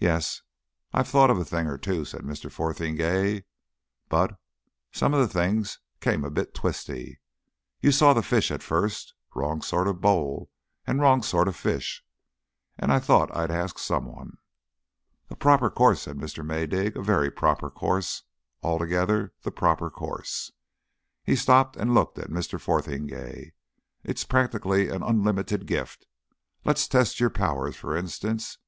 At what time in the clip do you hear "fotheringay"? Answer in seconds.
2.50-3.44, 22.60-23.52